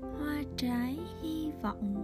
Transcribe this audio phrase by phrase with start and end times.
[0.00, 1.94] hoa trái hy vọng.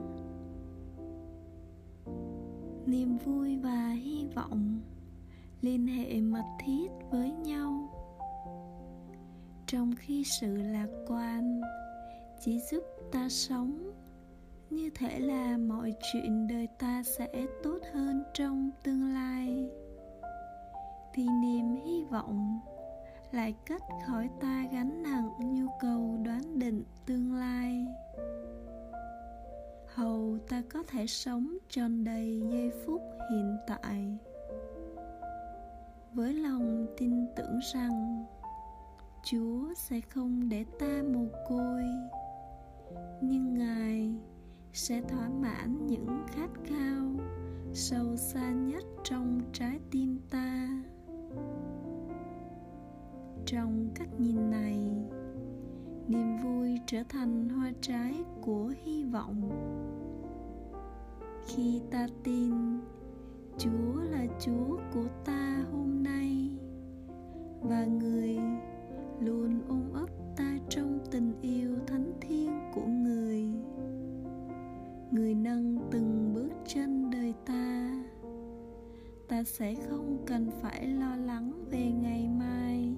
[2.86, 4.80] Niềm vui và hy vọng
[5.60, 7.90] liên hệ mật thiết với nhau.
[9.66, 11.60] Trong khi sự lạc quan
[12.40, 14.03] chỉ giúp ta sống
[14.74, 19.68] như thể là mọi chuyện đời ta sẽ tốt hơn trong tương lai.
[21.14, 22.60] Thì niềm hy vọng
[23.32, 27.86] lại cách khỏi ta gánh nặng nhu cầu đoán định tương lai.
[29.94, 34.18] Hầu ta có thể sống tròn đầy giây phút hiện tại.
[36.12, 38.24] Với lòng tin tưởng rằng
[39.24, 41.84] chúa sẽ không để ta mồ côi.
[43.20, 44.14] Nhưng ngài
[44.74, 47.06] sẽ thỏa mãn những khát khao
[47.72, 50.68] sâu xa nhất trong trái tim ta.
[53.46, 54.78] Trong cách nhìn này,
[56.08, 59.50] niềm vui trở thành hoa trái của hy vọng.
[61.46, 62.52] Khi ta tin
[63.58, 66.50] chúa là chúa của ta hôm nay,
[67.60, 68.38] và người
[69.20, 70.08] luôn ôm ấp
[79.44, 82.94] ta sẽ không cần phải lo lắng về ngày mai.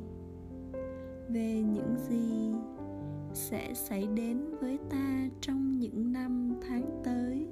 [1.28, 2.54] Về những gì
[3.32, 7.46] sẽ xảy đến với ta trong những năm tháng tới.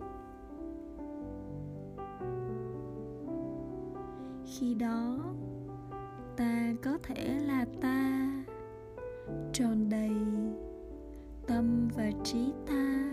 [4.44, 5.34] Khi đó,
[6.36, 8.30] ta có thể là ta,
[9.52, 10.16] tròn đầy
[11.46, 13.03] tâm và trí ta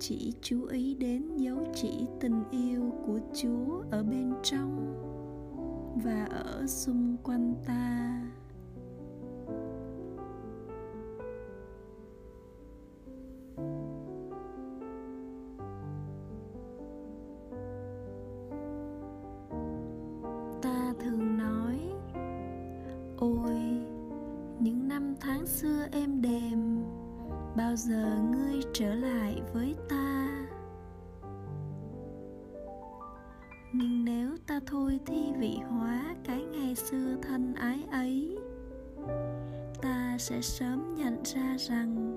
[0.00, 4.96] chỉ chú ý đến dấu chỉ tình yêu của chúa ở bên trong
[6.04, 8.22] và ở xung quanh ta.
[20.62, 21.78] Ta thường nói,
[23.16, 23.60] ôi,
[24.60, 26.84] những năm tháng xưa êm đềm,
[27.56, 29.74] bao giờ ngươi trở lại với
[34.60, 38.38] ta thôi thi vị hóa cái ngày xưa thân ái ấy.
[39.82, 42.16] Ta sẽ sớm nhận ra rằng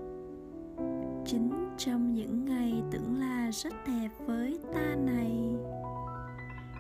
[1.25, 5.55] chính trong những ngày tưởng là rất đẹp với ta này,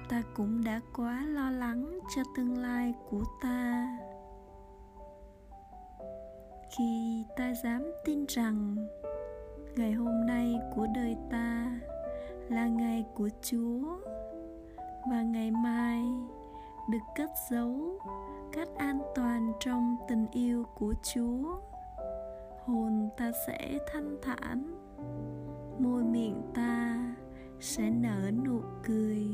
[0.09, 3.87] ta cũng đã quá lo lắng cho tương lai của ta.
[6.77, 8.75] Khi ta dám tin rằng
[9.75, 11.79] ngày hôm nay của đời ta
[12.49, 13.97] là ngày của chúa
[15.09, 16.03] và ngày mai
[16.89, 17.99] được cất giấu
[18.51, 21.59] cách an toàn trong tình yêu của chúa.
[22.65, 24.75] Hồn ta sẽ thanh thản,
[25.79, 26.99] môi miệng ta
[27.59, 29.27] sẽ nở nụ cười.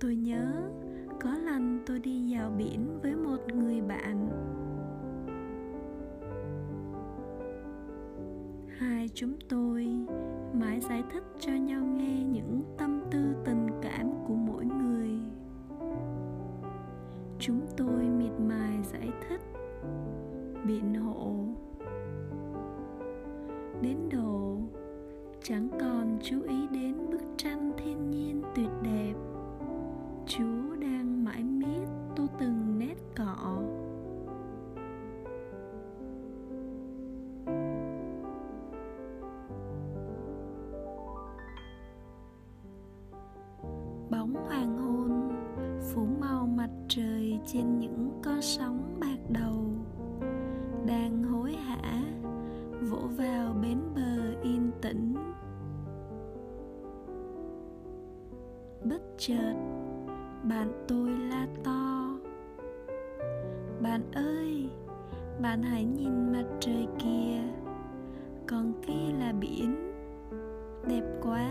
[0.00, 0.70] Tôi nhớ
[1.20, 4.28] có lần tôi đi vào biển với một người bạn.
[8.78, 9.86] Hai chúng tôi
[10.52, 15.10] mãi giải thích cho nhau nghe những tâm tư tình cảm của mỗi người.
[17.38, 19.40] Chúng tôi miệt mài giải thích,
[20.66, 21.34] biện hộ.
[23.82, 24.56] Đến độ,
[25.42, 29.14] chẳng còn chú ý đến bức tranh thiên nhiên tuyệt đẹp.
[30.26, 30.55] Chúa
[44.10, 45.32] bóng hoàng hôn,
[45.80, 49.64] phủ màu mặt trời trên những con sóng bạc đầu.
[50.86, 52.02] Đang hối hả,
[52.90, 55.14] vỗ vào bến bờ yên tĩnh.
[58.84, 59.54] Bất chợt,
[60.48, 62.16] bạn tôi la to.
[63.82, 64.70] Bạn ơi,
[65.42, 67.42] bạn hãy nhìn mặt trời kìa
[68.46, 69.92] còn kia là biển,
[70.88, 71.50] đẹp quá.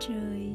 [0.00, 0.52] trời.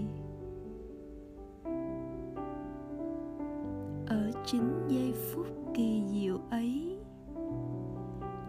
[4.08, 6.98] Ở chính giây phút kỳ diệu ấy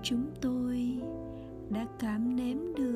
[0.03, 1.01] chúng tôi
[1.71, 2.92] đã cảm nếm được